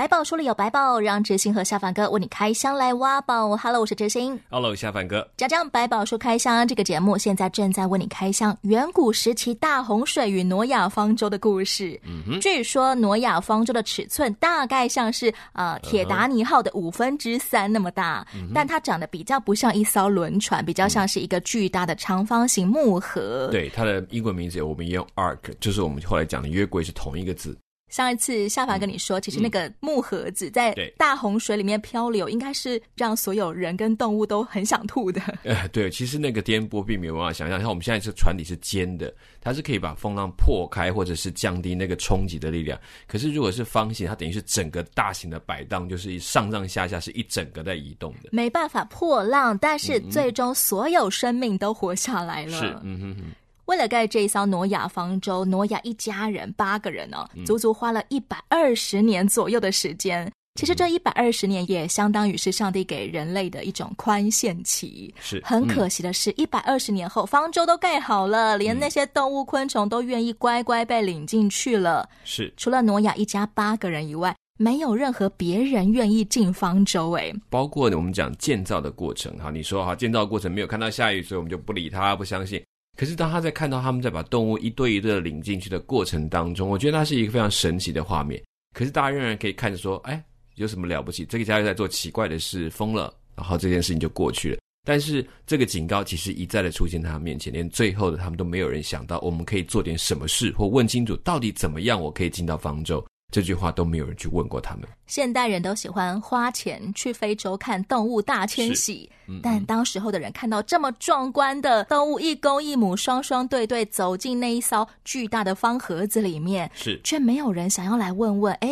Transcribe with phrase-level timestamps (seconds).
[0.00, 3.54] 百宝书里有白宝，让知心和下凡哥为你开箱来挖宝。
[3.54, 4.40] Hello，我是知心。
[4.48, 5.28] Hello，下凡哥。
[5.36, 12.00] 讲讲白宝书开箱这个节目现在正在为你开箱远古时期大洪水与挪亚方舟的故事。
[12.06, 23.48] 嗯哼，据说挪亚方舟的尺寸大概像是呃铁达尼号的五分之三那么大，嗯、但它长得比较不像一艘轮船，比较像是一个巨大的长方形木盒。
[23.52, 27.54] 对，它的英文名字我们也用 Ark，就是我们后来讲的约柜是同一个字。
[27.90, 35.20] 上一次夏凡跟你说，其实那个木盒子在大洪水里面漂流，应该是让所有人跟动物都很想吐的。
[35.44, 37.60] 呃，对，其实那个颠簸并没有办法想象。
[37.60, 42.78] 像我们现在这船底是尖的，它是可以把风浪破开，或者是降低那个冲击的力量。
[43.06, 52.52] 可是如果是方形，它等于是整个大型的摆荡，就是上上下下是一整个在移动的，没办法破浪，但是最终所有生命都活下来了。
[52.56, 53.24] 是，嗯哼哼。
[53.70, 60.24] 为了盖这一艘挪亚方舟，挪亚一家人八个人哦，足足花了一百二十年左右的时间。
[60.24, 65.14] 嗯、其实这一百二十年也相当于是上帝给人类的一种宽限期。
[65.20, 72.08] 是，很可惜的是，一百二十年后方舟都盖好了，连那些动物昆虫都愿意乖乖被领进去了。
[72.24, 77.12] 是，除了挪亚一家八个人以外，没有任何别人愿意进方舟。
[77.12, 82.60] 哎，包括我们讲建造的过程哈，你说哈，建造的过程没有看到下雨，所以我们就不理他，不相信。
[82.96, 88.42] 可是当他在看到他们在把动物一对一对的领进去的过程当中，我觉得那是一个非常神奇的画面。
[88.74, 90.22] 可是大家仍然可以看着说：“哎，
[90.56, 91.24] 有什么了不起？
[91.24, 94.58] 这个家又在做奇怪的事，疯了。”然后这件事情就过去了。
[94.86, 103.04] 但是这个警告其实一再的出现在他面前，连最后的他们都没有人想到，我们可以做点什么事，或问清楚到底怎么样，我可以进到方舟。
[103.30, 104.88] 这句话都没有人去问过他们。
[105.06, 118.68] 现代人都喜欢花钱去非洲看动物大迁徙，嗯、但当时候的人看到这么壮观的动物一公一母双双对对走进那一艘巨大的方盒子里面，是却没有人想要来问问：哎，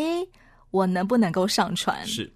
[0.70, 2.04] 我能不能够上船？
[2.06, 2.32] 是。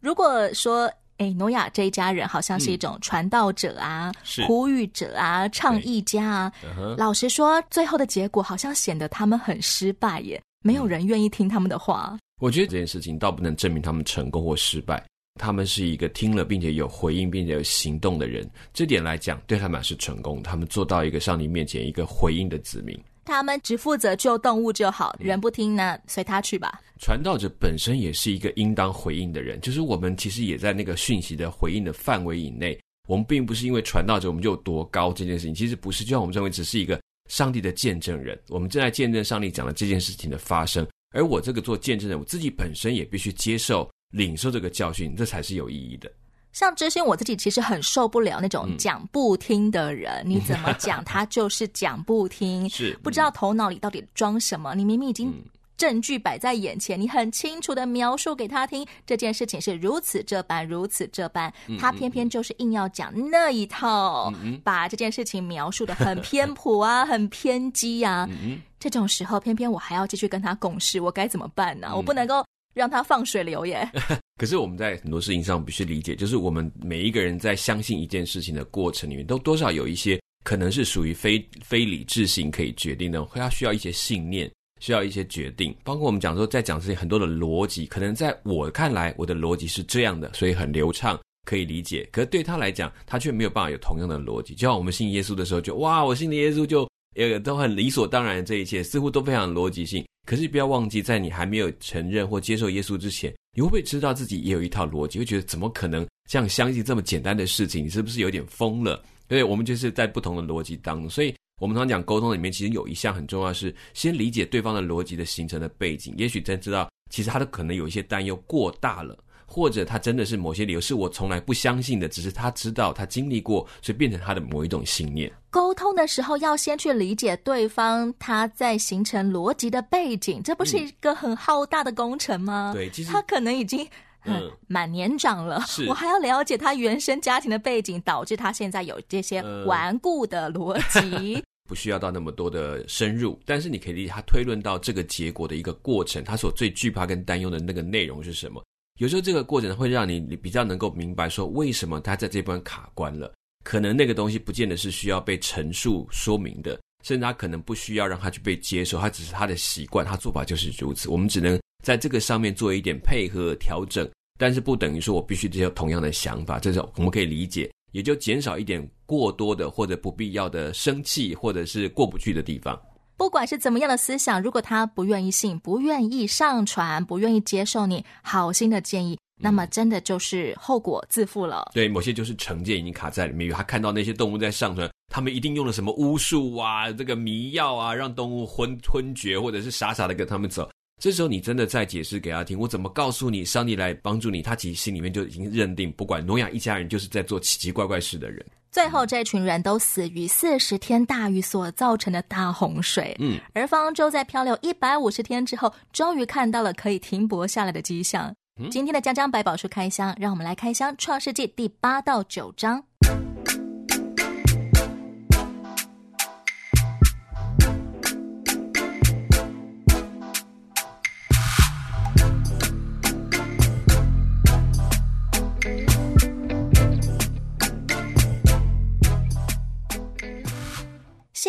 [0.00, 6.52] 如果说，哎，诺亚这一家人好像是一种传道者啊，是呼吁者啊，倡议家啊。
[6.62, 6.94] Uh-huh.
[6.96, 10.40] 老实说，最后的结果好像显得他们很失败耶。
[10.66, 12.18] 没有人愿意听他们的话。
[12.40, 15.00] 我觉得这件事情倒不能证明他们成功或失败，
[15.40, 18.50] 他们是一个听了并且有回应并且有行动的人。
[18.74, 20.42] 这点来讲，对他们是成功。
[20.42, 22.98] 他们做到一个上帝面前一个回应的子民。
[23.24, 26.80] 他们只负责救动物就好，人不听呢，随他去吧。
[27.00, 32.76] 传道者本身也是一个应当回应的人，就是我们其实也在那个讯息的回应的范围以内。
[33.08, 37.00] 我们并不是因为传道者我们就有多高这件事情，其实不是，就像我们认为只是一个。
[37.28, 46.10] 上帝的见证人，我们正在见证上帝讲的这件事情的发生，而我这个做见证人，我自己本身也必须接受、领受这个教训，这才是有意义的。
[46.52, 54.74] 像知心，我自己其实很受不了那种讲不听的人，嗯、 你怎么讲他就是讲不听，是不知道头脑里到底装什么。
[54.74, 55.32] 你明明已经。
[55.76, 64.32] 证据摆在眼前，你很清楚的描述给他听，这件事情是如此这般，如此这般，他偏偏就是硬要讲那一套，
[64.64, 68.26] 把这件事情描述的很偏颇啊， 很偏激啊。
[68.30, 71.88] 嗯，这种时候，偏偏我还要继续跟他共事，我该怎么办呢？
[71.90, 72.44] 嗯，我不能够
[72.74, 73.88] 让他放水流耶。
[74.38, 84.50] 可是我们在很多事情上必须理解，就是我们每一个人在相信一件事情的过程里面，都多少有一些可能是属于非非理智性可以决定的，会要需要一些信念。
[84.80, 92.06] 需要一些决定，包括我们讲说，在讲这些很多的逻辑，可能在我看来，我的逻辑是这样的，所以很流畅，可以理解。
[92.12, 94.54] 可是对他来讲，他却没有办法有同样的逻辑。
[94.54, 100.04] 就像我们信耶稣的时候就，哇，我信的耶稣就也都很理所当然，这一切似乎都非常逻辑性。
[100.26, 105.18] 可是不要忘记，在你还没有承认或接受耶稣之前，你会不会知道自己也有一套逻辑？
[105.18, 107.84] 会觉得怎么可能这样相信这么简单的事情？
[107.84, 109.02] 你是不是有点疯了？
[109.26, 111.34] 对，我们就是在不同的逻辑当中，所以。
[111.58, 116.14] 我们常常讲沟通里面，其实有一项很重要，是先理解对方的逻辑的形成的背景。
[116.18, 125.32] 也许真知道，其实他的可能有一些担忧过大了，或者他真的是某些理由是我从来不相信的，只是他知道他经历过，所以变成他的某一种信念。
[125.48, 132.72] 沟通的时候要先去理解对方他在形成逻辑的背景，这不是一个很浩大的工程吗？
[132.72, 133.88] 嗯、对，其实他可能已经。
[134.26, 141.34] 嗯，蛮年长了，是我还要了解他原生家庭的背景，导致他现在有这些顽固的逻辑。
[141.36, 148.62] 呃、 不需要到那么多的深入，但是你可以理解他推论到这个结果的一个过程，他所最惧怕跟担忧的那个内容是什么。
[148.98, 153.32] 有时候这个过程会让你你比较能够明白说为什么他在这关卡关了。
[153.64, 161.08] 可能那个东西不见得是需要被陈述说明的，甚至他可能不需要让他去被接受，他只是他的习惯，他做法就是如此。
[161.08, 172.76] 我们只能在这个上面做一点配合调整，但是不等于说我必须接受同样的想法，这是我们可以理解，也就减少一点过多的或者不必要的生气或者是过不去的地方。
[173.16, 181.70] 不管是怎么样的思想，如果他不愿意信、不愿意上传、不愿意接受你好心的建议，那么真的就是后果自负了。
[181.72, 183.50] 对，某些就是成见已经卡在里面。
[183.52, 190.68] 他看到那些动物在上传，他们一定用了什么巫术啊、这个迷药啊，让动物昏昏厥，或者是傻傻的跟他们走。
[191.00, 194.42] 这时候你真的再解释给他听，我怎么告诉你上帝来帮助你？
[194.42, 198.44] 他其实心里面就已经认定，不管挪亚一家人就是在做奇奇怪怪事的人。
[198.70, 203.16] 最后，这群人都死于四十天大雨所造成的大洪水。
[203.18, 208.34] 嗯，而方舟在漂流一百五十天之后，终于看到了可以停泊下来的迹象。
[208.60, 212.84] 嗯，今天的江江百宝书开箱，让我们来开箱《创世纪》第八到九章。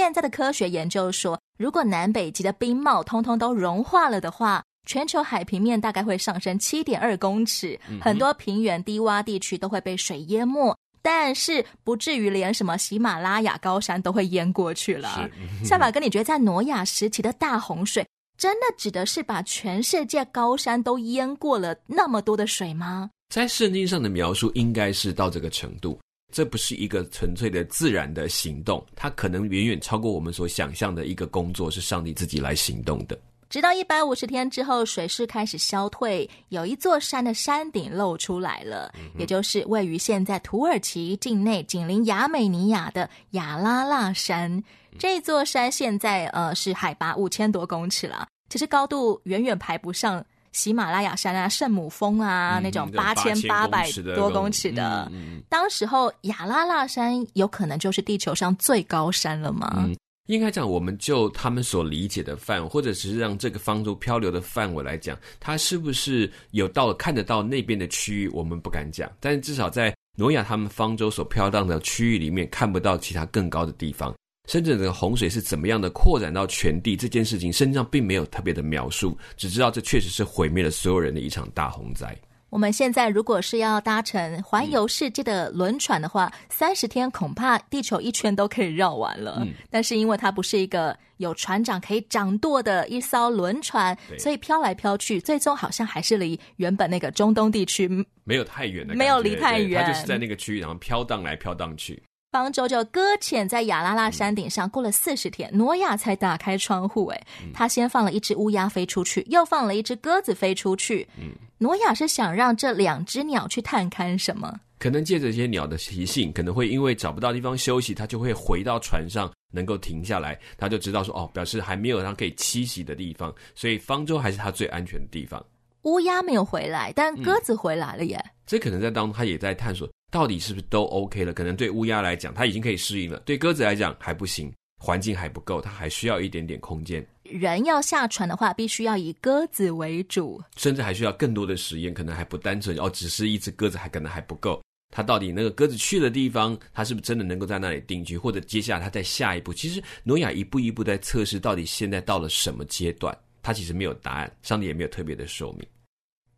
[0.07, 15.30] 现在的科学研究说，如果南北极的冰帽通通都融化了的话，全球海平面大概会上升七点二公尺，嗯、很多平原低洼地区都会被水淹没，但是不至于连什么喜马拉雅高山都会淹过去了。
[15.65, 18.07] 夏马哥，你觉得在挪亚时期的大洪水，
[18.38, 23.09] 真的指的是把全世界高山都淹过了那么多的水吗？
[23.27, 26.00] 在圣经上的描述应该是到这个程度。
[26.32, 33.18] 这不是一个纯粹的自然的行动，它可能远远超过我们所想象的一个工作，是上帝自己来行动的。
[33.50, 44.62] 直到一百五十天之后，水势开始消退，有一座山的山顶露出来了，嗯、也就是位于现在土耳其境内、紧邻亚美尼亚的亚拉腊山。
[45.00, 50.26] 这座山现在呃是海拔五千多公尺了，其实高度远远排不上。
[50.57, 55.09] 喜马拉雅山啊，圣母峰啊，嗯、那种八千八百多公尺的，
[55.48, 59.83] 当时候亚拉腊山有可能就是地球上最高山了吗？
[59.86, 59.95] 嗯、
[60.25, 69.07] 应该讲，我们就他们所理解的范围，或者只是让这个方舟漂流的范围来讲，它是不是有到看得到那边的区域，我们不敢讲。
[69.19, 74.12] 但是至少在挪亚他们方舟所飘荡的区域里面，看不到其他更高的地方。
[74.48, 82.18] 甚至这个洪水是怎么样的扩展到全地这件事情，身上并没有特别的描述，只知道这确实是毁灭了所有人的一场大洪灾。
[82.50, 89.40] 我们现在如果是要搭乘环游世界的轮船的话，三十、嗯、天恐怕地球一圈都可以绕完了。
[89.42, 97.90] 嗯、但是因为它不是一个有船长可以掌舵的一艘轮船，所以飘来飘去，最终好像还是离原本那个中东地区
[98.24, 102.02] 没有太远的，没有离太远，它就是在那个区域，然后飘荡来飘荡去。
[102.32, 107.08] 方舟就搁浅在亚拉拉山顶上，过了四十天，挪亚才打开窗户。
[107.08, 111.08] 哎，他先放了一只乌鸦飞出去，又放了一只鸽子飞出去。
[111.18, 114.60] 嗯，挪亚是想让这两只鸟去探看什么？
[114.78, 120.38] 可能借着这些鸟的习性，可能会因为找不到地方休息，它就会回到船上，能够停下来。
[120.58, 125.44] 他就知道说，哦，表示还没有它可以栖息的地方，所以方舟还是它最安全的地方。
[125.84, 128.18] 乌鸦没有回来，但鸽子回来了耶。
[128.18, 129.90] 嗯，这可能在当中，他也在探索。
[130.12, 131.33] 到底是不是都 OK 了？
[131.33, 137.06] 可能对乌鸦来讲，它已经可以适应了；对鸽子来讲还不行，环境还不够，它还需要一点点空间。
[137.23, 144.61] 人要下船的话，必须要以鸽子为主，甚至还需要更多的实验，可能还不单纯哦，只是一只鸽子还可能还不够。
[144.95, 148.18] 它到底那个鸽子去的地方，它是不是真的能够在那里定居？
[148.18, 153.16] 或者接下来它在下一步，其实诺亚一步一步在测试，到底现在到了什么阶段？
[153.44, 155.68] 它其实没有答案，上帝也没有特别的说明。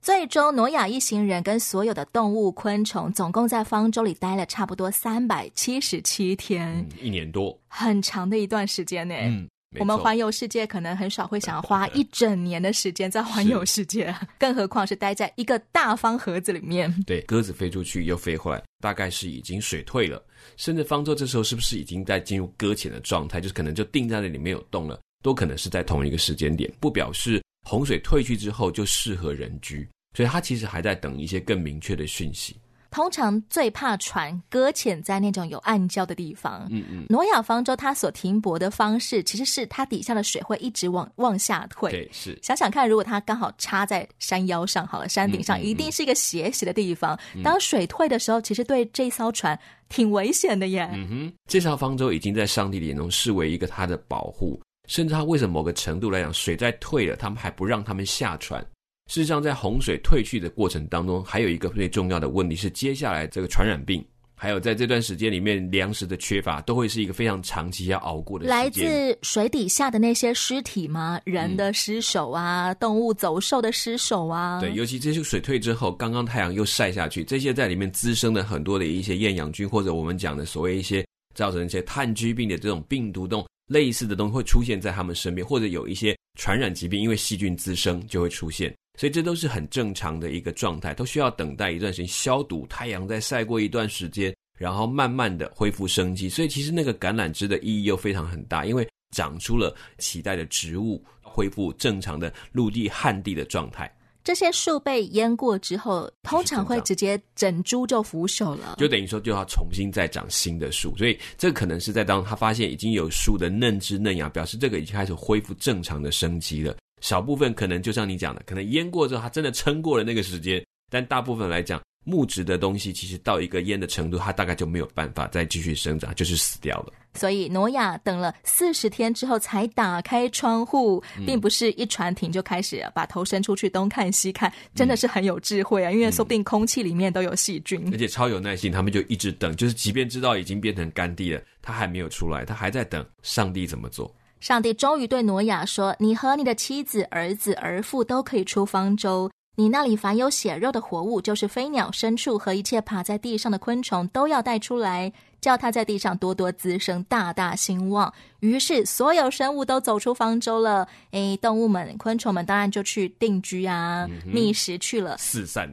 [0.02, 9.14] 最终，挪亚一行人跟所有的动物、昆虫，总共在方舟里待了差不多三百七十七天，嗯，一年多，很长的一段时间呢。
[9.16, 16.92] 嗯，我们环游世界可能很少会想要花一整年的时间在环游世界，更何况是待在一个大方盒子里面。
[17.06, 20.24] 对，鸽子飞出去又飞回来，大概是已经水退了，
[20.56, 23.42] 甚至方舟这时候是不是已经在进入搁浅的状态？
[23.42, 27.44] 就是可能就定在那里没有动了，都可能是在同一个时间点，不表示。
[27.70, 32.58] 洪水退去之后就适合人居，所以他其实还在等一些更明确的讯息。
[32.92, 36.68] 通常最怕船搁浅在那种有暗礁的地方。
[36.72, 41.92] 嗯嗯，挪亚方舟它所停泊的方式，其实是它底下的水会一直往往下退。
[41.92, 42.36] 对，是。
[42.42, 47.14] 想想看，如果它刚好插在山腰上，好了，山顶上一定是一个斜斜的地方。
[47.36, 49.58] 嗯嗯嗯，当水退的时候，其实对这艘船
[49.88, 50.90] 挺危险的耶。
[50.92, 54.60] 嗯哼，这艘方舟已经在上帝眼中视为一个它的保护。
[54.90, 58.60] 甚至他为什么某个程度来讲，水在退了，他们还不让他们下船？
[59.08, 64.04] 事实上，在洪水退去的过程当中，还有一个最重要的问题是，接下来这个传染病
[64.36, 68.58] 还有在这段时间里面粮食的缺乏，都会是一个非常长期要熬过的时间。
[68.58, 71.22] 来自水底下的那些尸体吗？
[71.24, 74.60] 人的尸首啊，嗯、动物走兽的尸首啊。
[74.60, 81.06] 对，尤其这些水退之后，刚刚太阳又晒下去，这些在里面滋生的很多的一些厌氧菌，或者我们讲的所谓一些
[81.36, 83.46] 造成一些炭疽病的这种病毒动。
[83.70, 96.28] 类似的东西会出现在他们身边，或者有一些传染疾病，因为细菌滋生就会出现，所以这都是很正常的一个状态，都需要等待一段时间消毒，太阳再晒过一段时间，然后慢慢的恢复生机。
[96.28, 103.90] 所以其实那个橄榄枝的意义又非常很大，因为长出了期待的植物，恢复正常的陆地旱地的状态。
[104.30, 110.96] 这些树被淹过之后，通常会直接整株就腐朽了，就等于说就要重新再长新的树。
[110.96, 116.76] 所以这可能是在当他发现已经有树的嫩枝嫩芽，表示这个已经开始恢复正常的生机了。
[117.02, 121.82] 少部分可能就像你讲的，可能淹过之后，它真的撑过了那个时间，但大部分来讲。
[122.10, 126.94] 木质的东西其实到一个烟的程度，它大概就没有办法再继续生长，就是死掉了。
[127.14, 135.92] 所以挪亚等了四十天之后才打开窗户，并不是一船停就开始把头伸出去东看西看，真的是很有智慧啊！
[135.92, 144.14] 因为说不定空气里面都有细菌，而且超有耐心，他们就一直等，就是即便知道已经变成干地了，他还没有出来，他还在等上帝怎么做。
[144.40, 158.14] 上帝终于对挪亚说：“你和你的妻子、儿子、儿妇都可以出方舟。”你那里凡有血肉的活物，就是飞鸟、牲畜和一切爬在地上的昆虫，都要带出来，叫它在地上多多滋生，大大兴旺。
[158.40, 160.88] 于是所有生物都走出方舟了。
[161.12, 165.70] 诶， 动物们、昆虫们当然就去定居啊，觅食去了，四散。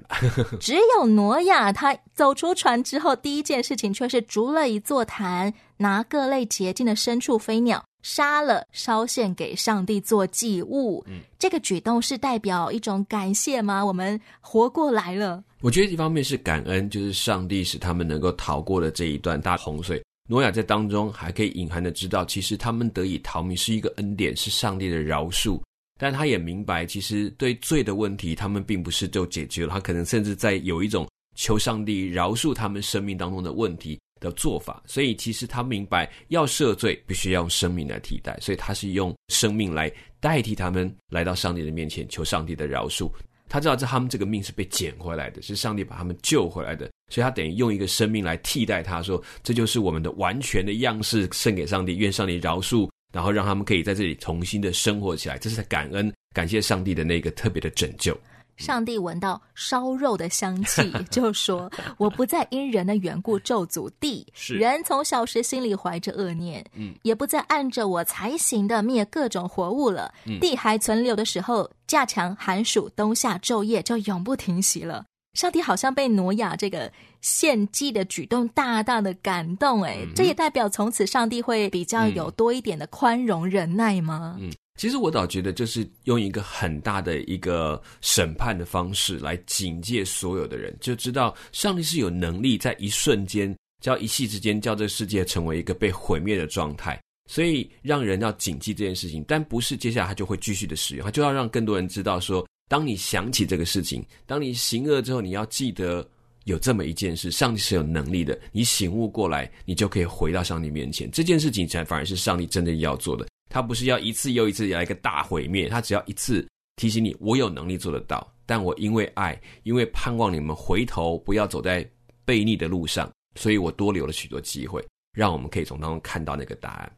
[0.59, 7.85] 只有挪亚，他走出船之后，第一件事情却是筑了一座坛，拿各类洁净的牲畜、飞鸟。
[8.07, 11.05] 杀了，烧献给上帝做祭物。
[11.09, 13.85] 嗯，这个举动是代表一种感谢吗？
[13.85, 15.43] 我们活过来了。
[15.61, 20.01] 我觉得一方面是感恩，就是上帝使他们能够逃过了这一段大洪水。
[20.29, 25.61] 诺亚在当中还可以隐含的知道，其实他们得以逃命是一个恩典，是上帝的饶恕。
[25.99, 33.99] 但他也明白，其实对罪的问题，他们并不是就解决了，他可能甚至在有一种求上帝饶恕他们生命当中的问题。
[34.21, 43.11] 的做法，所以其实他明白要赦罪，必须要用生命来替代，所以他是用生命来代替他们来到上帝的面前求上帝的饶恕。
[43.49, 55.39] 他知道这他们这个命是被捡回来的，是上帝把他们救回来的，所以他等于用一个生命来替代他说，这就是我们的完全的样式献给上帝，愿上帝饶恕，然后让他们可以在这里重新的生活起来。
[55.39, 58.19] 这是感恩，感谢上帝的那个特别的拯救。
[58.57, 64.27] 上帝闻到烧肉的香气， 就说：“我不再因人的缘故咒诅地。
[64.49, 70.13] 人从小时心里怀着恶念，嗯，也不再按着我才行的灭各种活物了。
[70.25, 75.05] 嗯、地还存留的时候，架强寒暑冬夏昼夜就永不停息了。
[75.35, 84.37] 上帝好像被挪亚这个献祭的举动大大的感动，哎、嗯，这也代表从此上帝会比较有多一点的宽容忍耐吗？
[84.41, 97.01] 嗯。”其实我倒觉得，就是用一个很大的一个审判的方式来警戒所有的人，就知道上帝是有能力在一瞬间，叫一夕之间，叫这个世界成为一个被毁灭的状态。
[97.29, 106.09] 所以让人要谨记这件事情，但不是接下来他就会继续的使用，他就要让更多人知道说，当你想起这个事情，当你行恶之后，你要记得
[106.45, 108.39] 有这么一件事，上帝是有能力的。
[108.53, 111.11] 你醒悟过来，你就可以回到上帝面前。
[111.11, 113.27] 这件事情才反而是上帝真正要做的。
[113.49, 118.27] 他不是要一次又一次来一个大毁灭，他只要一次提醒你，我有能力做得到。
[118.45, 121.89] 但我因为爱，因为盼望你们回头，不要走在
[122.25, 126.93] 悖逆的路上，所以我多留了许多机会，让我们可以从当中看到那个答案。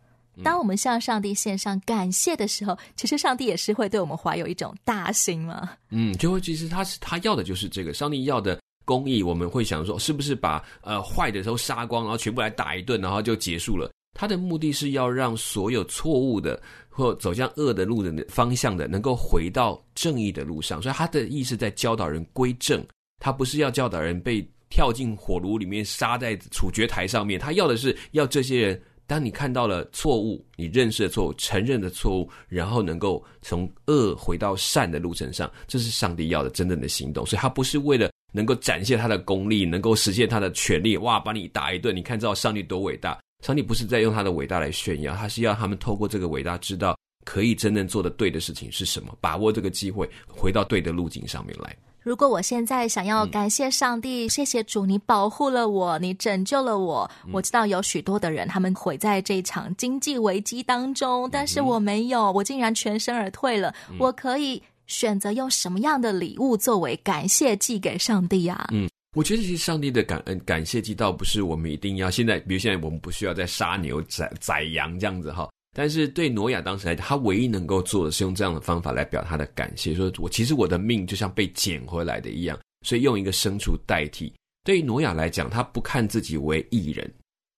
[0.44, 5.70] 当我们向上帝献上感谢的时候，其实上帝也是会对我们怀有一种大心嘛。
[5.90, 13.90] 嗯，就会其实他是他要的就是这个，上帝要的公义，我们会想说，是不是把呃坏的都杀光，然后全部来打一顿，然后就结束了？
[14.18, 20.82] 他的目的是要让所有错误的或走向恶的路的方向的，能够回到正义的路上。
[20.82, 22.84] 所以他的意思在教导人归正，
[23.20, 27.38] 他不是要教导人被跳进火炉里面杀在处决台上面。
[27.38, 37.24] 他要的是要这些人，当你看到了错误，你认识的错误，承认的错误，然后能够从恶回到善的路程上，这是上帝要的真正的行动。
[37.24, 43.16] 所以他不是为了能够展现他的功力，能够实现他的权利，哇，把你打一顿，你看知道上帝多伟大。
[43.44, 51.76] 上帝不是在用他的伟大来炫耀，他是要他们透过这个伟大，知道可以真正做的对的事情是什么，把握这个机会，回到对的路径上面来。
[52.00, 57.10] 如果我现在想要感谢上帝，嗯、谢谢主，你保护了我，你拯救了我。
[57.26, 63.74] 嗯、我知道有许多的人，他们毁在这场经济危机当中，但是我没有，我竟然全身而退了。
[63.90, 68.68] 嗯、我可以选择用什么样的礼物作为感谢寄给上帝啊？
[68.72, 75.48] 嗯，我觉得其实上帝的感恩、感谢祭倒不是我们一定要现在，比如现在我们不需要再杀牛宰宰羊这样子哈。
[75.74, 84.32] 但是对挪亚当时来讲，他唯一能够做的是用这样的方法来表他的感谢，说我其实我的命就像被捡回来的一样，所以用一个牲畜代替。
[84.62, 87.10] 对于挪亚来讲，他不看自己为义人，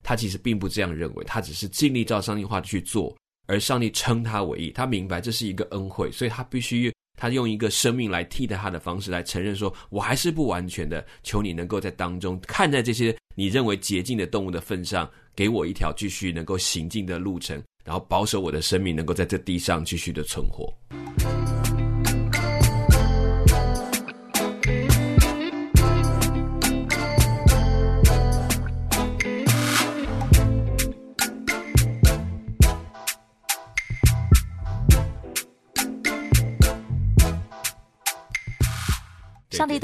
[0.05, 3.17] 他其实并不这样认为，他只是尽力照上帝话去做，
[3.49, 6.93] 而上帝称他为义，他明白这是一个恩惠，所以他必须。
[7.21, 20.73] 他用一个生命来替代他的方式来承认说：“我还是不完全的，求你能够在当中看在这些你认为洁净的动物的份上，给我一条继续能够行进的路程，然后保守我的生命能够在这地上继续的存活。”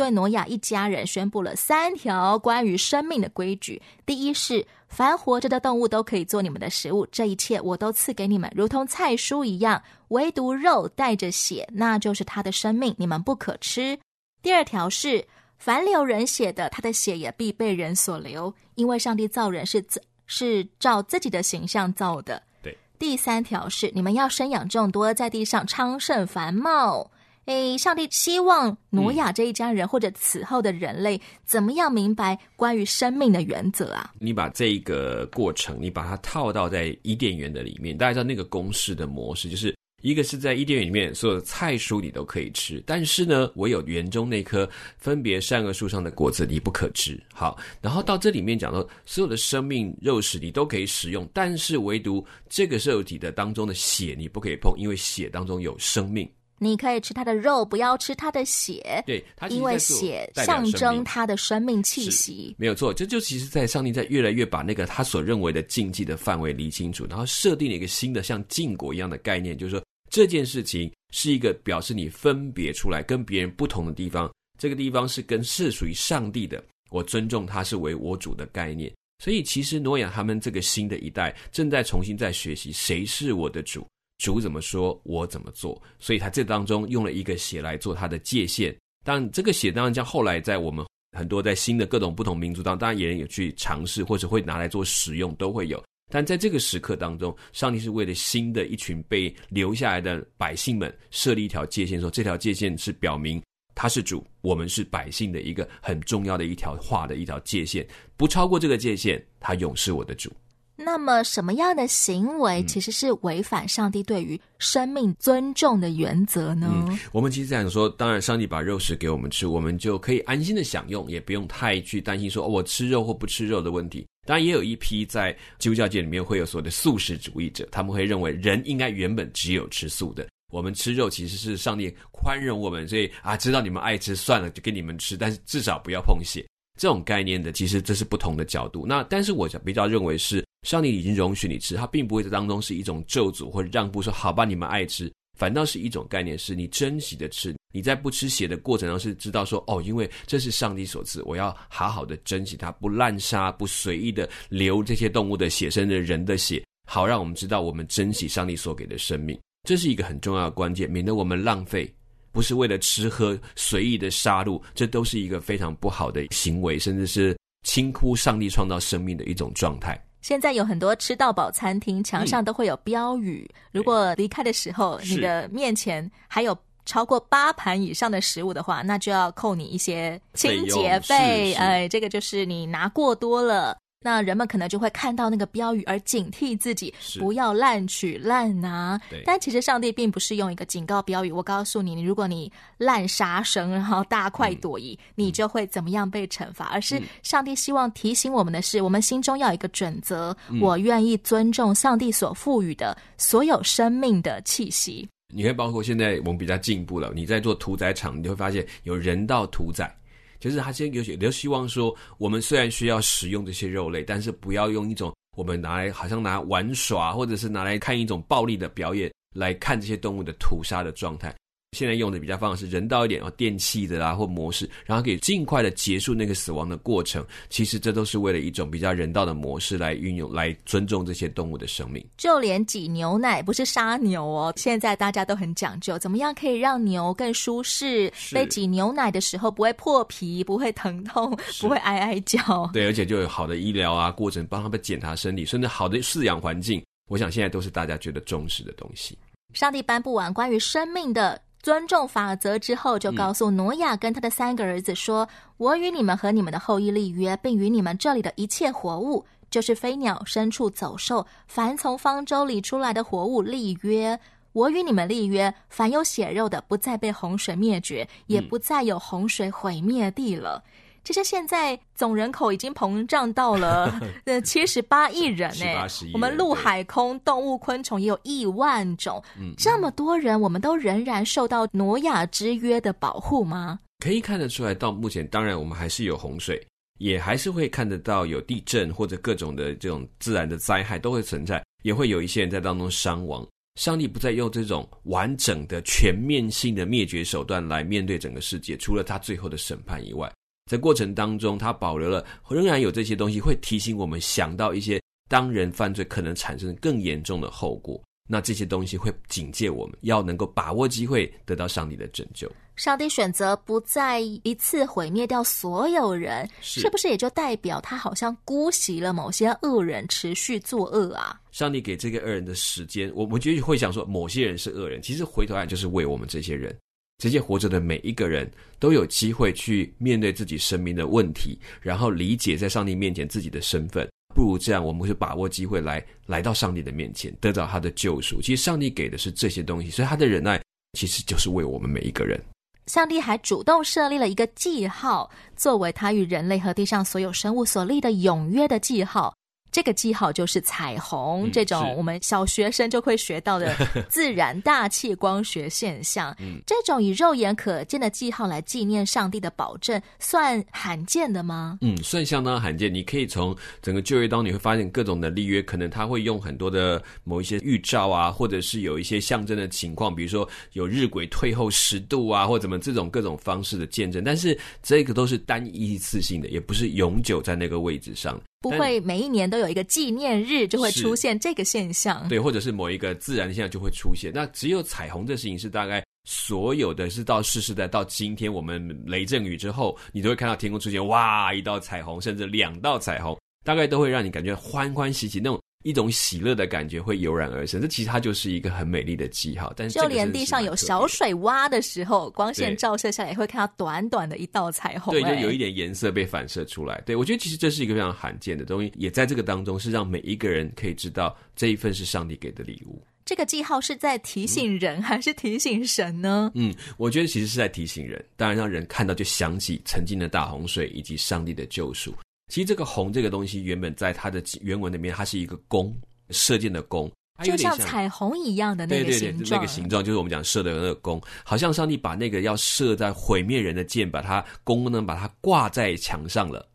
[0.07, 13.99] 对挪亚一家人宣布了三条关于生命的规矩：第一是，凡活着的动物都可以做你们的食物，这一切我都赐给你们，如同菜蔬一样；唯独肉带着血，那就是他的生命，你们不可吃。
[14.43, 15.27] 第二条是，
[15.59, 22.41] 凡流人血的，他的血也必被人所流，因为上帝造人是自是照自己的形象造的。
[22.63, 22.79] 对。
[22.97, 27.11] 第三条是，你们要生养众多，在地上昌盛繁茂。
[27.47, 34.13] 诶，上帝希望挪亚这一家人、嗯、或者此后的人类怎么样明白关于生命的原则啊？
[34.19, 39.73] 你把这个过程，你把它套到在伊甸园的里面，大家知道那个公式的模式，就是
[40.03, 47.17] 一个是在伊甸园里面所有的菜蔬你都可以吃，但是呢，唯有园中那棵分别善恶树上的果子你不可吃。
[47.33, 56.29] 好，然后到这里面讲到所有的生命肉食你都可以食用，但是唯独这个肉体的当中的血你不可以碰，因为血当中有生命。
[56.59, 59.03] 你可以吃它的肉，不要吃它的血。
[59.07, 62.55] 对，因为血象征它的生命气息。
[62.59, 78.93] 没有错，这就其实，在上帝在越来越把那个他所认为的禁忌的范围理清楚，然后设定了一个新的像禁果一样的概念，就是说这件事情是一个表示你分别出来跟别人不同的地方，这个地方是跟是属于上帝的，我尊重他是为我主的概念。
[79.23, 83.87] 所以其实挪亚他们这个新的一代正在重新在学习谁是我的主。
[84.19, 88.75] 主怎么说，我怎么做，所以他这当中用了一个血来做他的界限。
[89.05, 90.85] 当，这个血当然将后来在我们
[91.17, 95.83] 很多在新的各种不同民族当中，当然也有去尝试或者会拿来做使用，都会有。
[96.11, 103.43] 但在这个时刻当中，上帝是为了新的一群被留下来的百姓们设立一条界限，说这条界限是表明
[103.75, 110.33] 他是主，我们是百姓的一个很重要的一条画的一条界限，不超过这个界限，他永是我的主。
[110.79, 116.69] 那么，什么样的行为其实是违反上帝对于生命尊重的原则呢？
[116.71, 124.07] 嗯，我们其实想说，当然，上帝把肉食给我们吃，我们就可以安心的享用，也不用太去担心说，哦，我吃肉或不吃肉的问题。
[124.27, 136.47] 当然，也有一批在基督教界里面会有所谓的素食主义者，他们会认为人应该原本只有吃素的，我们吃肉其实是上帝宽容我们，所以啊，知道你们爱吃，算了，就给你们吃，但是至少不要碰血。
[136.79, 138.85] 这种概念的，其实这是不同的角度。
[138.87, 140.45] 那但是我比较认为是。
[140.67, 147.55] 上帝已经容许你吃，他并不会在当中是一种咒诅或者让步，说好吧，你们爱吃，反倒是一种概念，是你珍惜的吃。
[147.73, 161.89] 你在不吃血的过程中是知道说，哦，因为这是上帝所赐，我要好好的珍惜它，不滥杀，不随意的流这些动物的血，甚至人的血，好让我们知道我们珍惜上帝所给的生命，这是一个很重要的关键，免得我们浪费，
[162.33, 170.03] 不是为了吃喝随意的杀戮，这都是一个非常不好的行为，甚至是轻忽上帝创造生命的一种状态。
[170.23, 173.49] 现在有很多吃到饱餐厅，墙上都会有标语。
[173.53, 181.55] 嗯、如果离开的时候，你的面前还有超过八盘以上的食物的话，那就要扣你一些清洁费。
[181.55, 183.77] 哎，这个就是你拿过多了。
[184.03, 189.01] 那人们可能就会看到那个标语而警惕自己，不要滥取滥拿。
[189.25, 191.33] 但其实上帝并不是用一个警告标语。
[191.33, 196.67] 我告诉你，你如果你滥杀生，然后大快朵颐，嗯、你就会怎么样被惩罚。
[196.67, 205.09] 而是上帝希望提醒我们的是，我们心中要有一个准则：嗯、我愿意尊重上帝所赋予的所有生命的气息。
[205.35, 209.93] 你会包括现在我们比较进步了，你在做屠宰场，你就会发现有人道屠宰。
[210.39, 221.35] 就是他先有些，都希望说，我们虽然需要食用这些肉类，但是不要用一种我们拿来好像拿来玩耍，或者是拿来看一种暴力的表演来看这些动物的屠杀的状态。
[221.77, 227.23] 现在用的比较方式是人道一点哦，电器的啦或模式，然后可以尽快的结束那个死亡的过程。
[227.51, 232.03] 其实这都是为了一种比较人道的模式来运用，来尊重这些动物的生命。
[232.17, 238.11] 就连挤牛奶不是杀牛哦，现在大家都很讲究，怎么样可以让牛更舒适？
[238.33, 242.69] 被挤牛奶的时候不会破皮，不会疼痛， 不会哀哀叫。
[242.73, 246.83] 对，而且就有好的医疗啊过程，帮他们检查身体，甚至好的饲养环境。
[247.09, 249.17] 我想现在都是大家觉得重视的东西。
[249.55, 264.17] 上帝颁布完关于生命的尊重法则之后，就告诉挪亚跟他的三个儿子说：“嗯、我与你们和你们的后裔立约，并与你们这里的一切活物，就是飞鸟、牲畜、走兽，凡从方舟里出来的活物立约。
[264.53, 270.63] 我与你们立约，凡有血肉的，不再被洪水灭绝，也不再有洪水毁灭地了。
[270.65, 270.71] 嗯”
[271.07, 283.79] 其实现在总人口已经膨胀到了 呃七十八亿人呢，我们陆海空动物昆虫也有亿万种，嗯，这么多人，我们都仍然受到挪亚之约的保护吗？
[284.01, 286.61] 可以看得出来，到目前，当然我们还是有洪水，
[286.99, 293.47] 也还是会看得到有地震或者各种的这种自然的灾害都会存在，也会有一些人在当中伤亡。
[293.79, 300.29] 上帝不再用这种完整的、全面性的灭绝手段来面对整个世界，除了他最后的审判以外。
[300.67, 308.03] 在过程当中，他保留了，仍然有这些东西会提醒我们想到一些当人犯罪可能产生更严重的后果。
[308.29, 312.51] 那这些东西会警戒我们要能够把握机会，得到上帝的拯救。
[312.75, 321.41] 上帝选择不再一次毁灭掉所有人，是，是不是也就代表他好像姑息了某些恶人持续作恶啊？
[321.53, 326.77] 上帝给这个恶人的时间，我我觉得会想说，某些人是恶人，其实回头来就是为我们这些人。
[327.19, 334.07] 这些活着的每一个人都有机会去面对自己生命的问题，然后理解在上帝面前自己的身份。
[334.35, 338.41] 不如这样，我们会把握机会来来到上帝的面前，得到他的救赎。
[338.43, 342.39] 其实上帝给的是这些东西，所以他的忍耐其实就是为我们每一个人。
[342.87, 349.35] 上帝还主动设立了一个记号，作为他与人类和地上所有生物所立的永约的记号。
[349.77, 353.77] 这个记号就是彩虹，嗯、这种我们小学生就会学到的
[354.09, 356.35] 自然大气光学现象。
[356.39, 361.77] 嗯，这种以肉眼可见的记号来纪念上帝的保证，算罕见的吗？
[361.83, 362.93] 嗯，算相当罕见。
[362.95, 374.25] 你可以从整个旧约当中，你会发现各种的立约，可能他会用很多的某一些预兆啊，或者是有一些象征的情况，比如说有日晷退后十度啊，或怎么这种各种方式的见证。
[374.25, 378.41] 但是这个都是单一次性的，也不是永久在那个位置上。
[378.71, 384.33] 不会每一年都有一个纪念日就会出现这个现象，对，或者是某一个自然现象就会出现。
[384.35, 395.61] 那只有彩虹这事情是大概所有的是到世世代到今天，我们雷阵雨之后，你都会看到天空出现哇一道彩虹，甚至两道彩虹，大概都会让你感觉欢欢喜喜那种。
[395.87, 399.73] 一种喜乐的感觉会油然而生，这其实它就是一个很美丽的记号。
[399.77, 405.15] 但是就连地上有小水洼的时候，光线照射下来，也会看到短短的一道彩虹。
[405.15, 407.01] 对，就有一点颜色被反射出来。
[407.07, 413.01] 对，我觉得其实这是一个非常罕见的东西，也在这个当中是让每一个人可以知道这一份是上帝给的礼物。
[413.25, 416.51] 这个记号是在提醒人， 还是提醒神呢？
[416.57, 422.13] 嗯，我觉得其实是在提醒人，当然让人看到就想起曾经的大洪水以及上帝的救赎。
[422.49, 425.95] 其实这个红这个东西，原本在它的原文里面，它是一个弓，
[426.31, 427.11] 射箭的弓，
[427.43, 429.33] 就像彩虹一样的那个形状。
[429.33, 436.67] 对对对，那个形状就是我们讲射的那个弓，好像上帝把那个要射在毁灭人的箭，把它弓呢，把它挂在墙上了，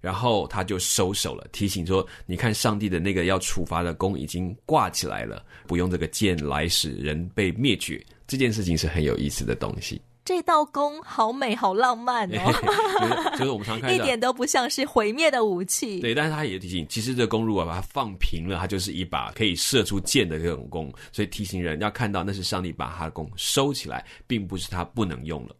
[0.00, 8.04] 然后他就收手了，提醒说：你看，上帝的那个要处罚的弓已经挂起来了，不用这个箭来使人被灭绝。
[8.26, 10.00] 这件事情是很有意思的东西。
[10.30, 12.52] 这道弓好美，好浪漫哦！
[12.54, 15.98] 就是，就是我们常看 到，一点都不像是毁灭的武器。
[15.98, 20.88] 对，但是他也提醒，其实这弓如果把它放平了，它就是一把可以射出箭的这种弓。
[21.10, 25.56] 所以提醒人要看到，那是上帝把他的弓收起来，并不是他不能用了。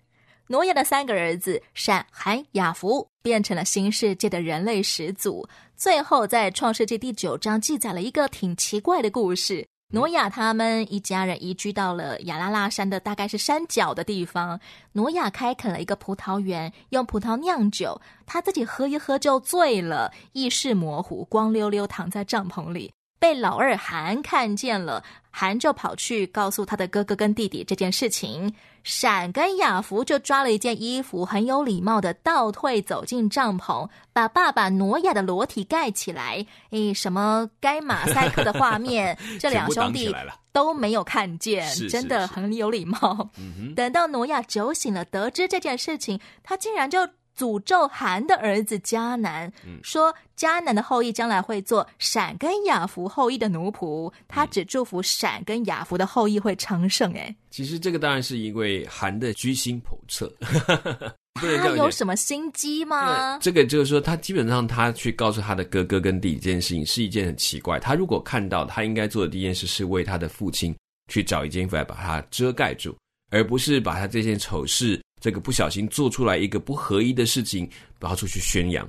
[0.46, 5.44] 挪亚的三个儿子闪、含、雅弗变成了新世界的人类始祖。
[5.76, 9.66] 最后，在创世纪第九章记载了一个挺奇怪的故事。
[9.92, 14.60] 挪亚他们一家人移居到了亚拉拉山的大概是山脚的地方。
[14.92, 25.02] 挪亚开垦了一个葡萄园，用葡萄酿酒，他自己喝一喝就醉了，意识模糊，光溜溜躺在帐篷里，被老二韩看见了。
[25.30, 28.52] 含就跑去告诉他的哥哥跟弟弟这件事情。
[28.82, 36.44] 闪跟雅福就抓了一件衣服，很有礼貌的倒退走进帐篷，把爸爸挪亚的裸体盖起来。
[36.70, 40.10] 诶，什么该马赛克的画面， 这两兄弟
[40.50, 43.28] 都没有看见，真的很有礼貌。
[43.76, 47.06] 等到挪亚酒醒了，得知这件事情，他竟然就
[47.40, 57.10] 诅咒韩的儿子迦南，嗯、说迦南的后裔将来会做闪跟雅弗后裔的奴仆，他只祝福闪跟雅弗的后裔会昌盛。
[57.14, 60.30] 哎，其实这个当然是因为韩的居心叵测。
[61.40, 63.38] 他有什么心机吗？
[63.38, 67.78] 这个就是说，他基本上他去告诉他的哥哥跟弟弟这件事情是一件很奇怪。
[67.78, 70.76] 他如果看到他应该做的第一件事是为他的父亲
[71.08, 72.94] 去找一件衣服来把它遮盖住，
[73.30, 75.00] 而不是把他这件丑事。
[75.20, 78.88] 这个不小心做出来一个不合一的事情，然后出去宣扬，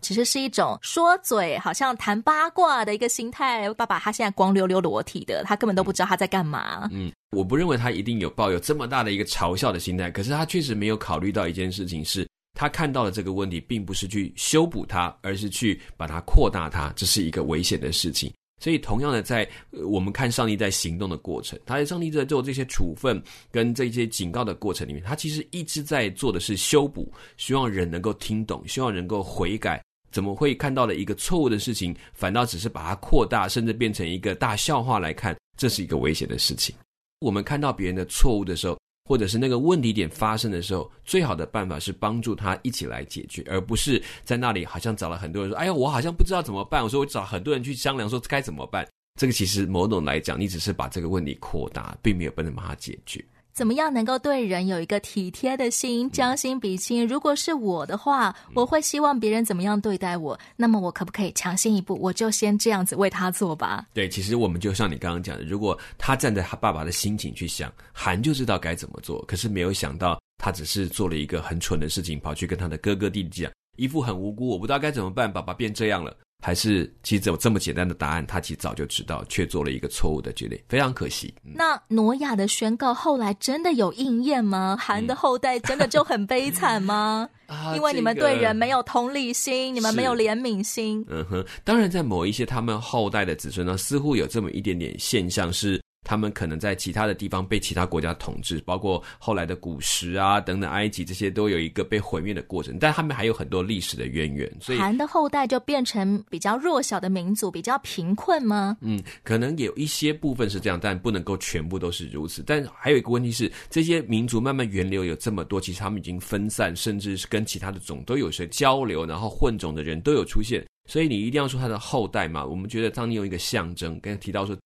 [0.00, 3.68] 其实是一种说嘴，好像谈八卦的一个心态。
[3.74, 6.88] 爸爸他现在光溜溜裸体的，他根本都不知道他在干嘛。
[6.92, 18.32] 嗯，我不认为他一定有抱有这么大的一个嘲笑的心态，可是他确实没有考虑到一件事情是，是他看到的这个问题，并不是去修补它，而是去把它扩大它，这是一个危险的事情。
[18.58, 19.46] 所以，同样的，在
[19.86, 29.82] 我们看上帝在行动的过程，他在上帝在做这些处分跟这些警告的过程里面，他其实一直在做的是修补，希望人能够听懂，希望能够悔改。
[30.10, 35.36] 怎么会看到了一个错误的事情，反倒只是把它扩大，甚至变成一个大笑话来看？
[35.58, 36.74] 这是一个危险的事情。
[37.20, 48.84] 我们看到别人的错误的时候，或者是那个问题点发生的时候，最好的办法是帮助他一起来解决，而不是在那里好像找了很多人说：“哎呀，我好像不知道怎么办。”我说：“我找很多人去商量，说该怎么办。”
[49.16, 53.24] 这个其实某种来讲，你只是把这个问题扩大，并没有办法把它解决。
[53.56, 57.08] 怎么样能够对人有一个体贴的心，将心比心？
[57.08, 63.86] 如果是我的话，我会希望别人怎么样对待我，那么我可不可以抢先一步，我就先这样子为他做吧？
[63.94, 76.14] 对，其实我们就像你刚刚讲的，如果他站在他爸爸的心情去想，韩就知道该怎么做，可是没有想到他只是做了一个很蠢的事情，跑去跟他的哥哥弟弟讲，一副很无辜，我不知道该怎么办，爸爸变这样了。
[76.42, 81.34] 还是其实有这么简单的答案，他其实早就知道，却做了一个错误的决定，非常可惜。
[81.44, 84.76] 嗯、那挪亚的宣告后来真的有应验吗？
[84.80, 87.28] 韩的后代真的就很悲惨吗？
[87.48, 91.04] 嗯、 因为你们对人没有同理心，这个、你们没有怜悯心。
[91.08, 95.80] 嗯哼，当然，在某一些他们后代的子孙呢，似乎有这么一点点现象是。
[96.06, 104.48] 他们可能在其他的地方被其他国家统治，包括后来的古时啊等等，埃及这些都有一个被毁灭的过程，但他们还有很多历史的渊源。
[104.60, 108.76] 所以，韩的后代就变成比较弱小的民族，比较贫困吗？
[108.82, 112.40] 嗯，可能有一些部分是这样，但不能够全部都是如此。
[112.46, 120.64] 但还有一个问题是，这些民族慢慢源流有这么多，其实他们已经分散，甚至是跟其他的种都有些交流，然后混种的人都有出现。
[120.88, 122.46] 所以你一定要说他的后代嘛？
[122.46, 124.56] 我们觉得当你用一个象征，刚才提到说。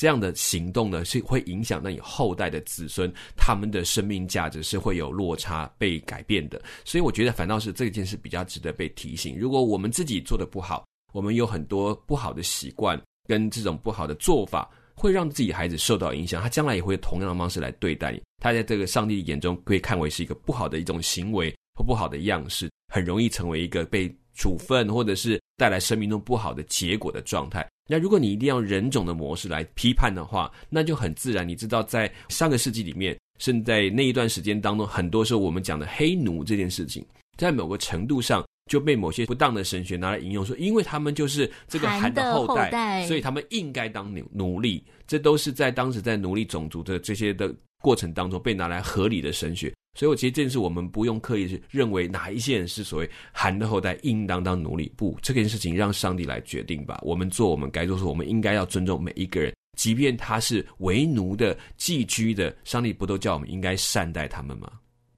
[0.00, 6.58] 这样的行动呢，是会影响到你后代的子孙，他们的生命价值是会有落差、被改变的。
[6.86, 9.38] 所以我觉得反倒是这件事比较值得被提醒。
[9.38, 16.40] 如果我们自己做的不好，我们有很多不好的习惯跟这种不好的做法，会让自己孩子受到影响。
[16.40, 18.22] 他将来也会同样的方式来对待你。
[18.42, 27.68] 他在这个上帝眼中会看为是一个不好的一种行为或不好的样式，很容易成为一个被处分或者是带来生命中不好的结果的状态。
[27.90, 31.46] 那如果你一定要人种的模式来批判的话，那就很自然。
[31.46, 37.04] 你知道，在上个世纪里面，甚至在那一段时间当中，很多时候我们讲的黑奴这件事情，
[37.36, 44.84] 在某个程度上就被某些不当的神学拿来引用，说因为他们就是这个韩的后代，后代所以他们应该当奴奴隶。
[45.08, 49.72] 这都是在当时在奴隶种族的这些的过程当中被拿来合理的神学。
[49.98, 54.92] 所以，我其实这件事我们不用刻意去认为哪一些人是所谓含的后代，应当当奴隶。
[54.96, 57.00] 不，这件事情让上帝来决定吧。
[57.02, 64.70] 我们做我们该做的，我们应该要尊重每一个人，即便他是为奴的、寄居的，上帝不都叫我们应该善待他们吗？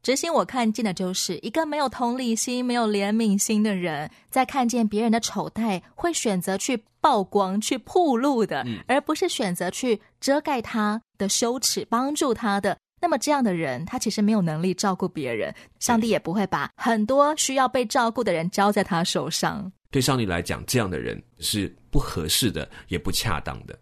[0.03, 12.77] 执行我看见的就是一个没有同理心、没有怜悯心的人，在看见别人的丑态，会选择去曝光、去铺路的，嗯、而不是选择去遮盖他的羞耻，帮助他的。
[13.01, 19.71] 那么这样的人，他其实没有能力照顾别人，上帝也不会把很多需要被照顾的人交在他手上。
[19.93, 23.79] 对上帝来讲，这样的人是不合适的，也不恰当的。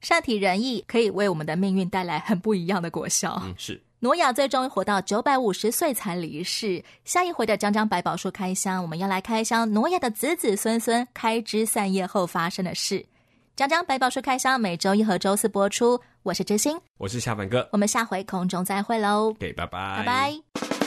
[0.00, 3.40] 善体人意可以为我们的命运带来很不一样的果效。
[3.44, 3.80] 嗯，是。
[4.02, 6.82] 挪亚最终活到九百五十岁才离世。
[7.04, 13.04] 下一回的张张百宝书开箱，我们要来开箱挪亚的子子孙孙开枝散叶后发生的事。
[13.54, 16.00] 张张百宝书开箱，每周一和周四播出。
[16.22, 19.34] 我是知心，我是夏凡哥，我们下回空中再会喽。
[19.38, 20.79] 给，拜拜，拜拜。